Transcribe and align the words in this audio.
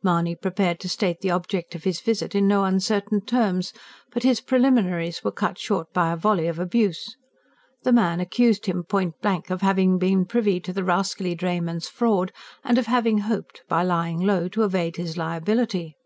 Mahony 0.00 0.36
prepared 0.36 0.78
to 0.78 0.88
state 0.88 1.22
the 1.22 1.32
object 1.32 1.74
of 1.74 1.82
his 1.82 2.00
visit 2.00 2.36
in 2.36 2.46
no 2.46 2.62
uncertain 2.64 3.20
terms. 3.20 3.72
But 4.12 4.22
his 4.22 4.40
preliminaries 4.40 5.24
were 5.24 5.32
cut 5.32 5.58
short 5.58 5.92
by 5.92 6.12
a 6.12 6.16
volley 6.16 6.46
of 6.46 6.60
abuse. 6.60 7.16
The 7.82 7.92
man 7.92 8.20
accused 8.20 8.66
him 8.66 8.84
point 8.84 9.20
blank 9.20 9.50
of 9.50 9.60
having 9.60 9.98
been 9.98 10.24
privy 10.24 10.60
to 10.60 10.72
the 10.72 10.84
rascally 10.84 11.34
drayman's 11.34 11.88
fraud 11.88 12.30
and 12.62 12.78
of 12.78 12.86
having 12.86 13.18
hoped, 13.26 13.62
by 13.66 13.82
lying 13.82 14.20
low, 14.20 14.46
to 14.50 14.62
evade 14.62 14.98
his 14.98 15.16
liability. 15.16 15.96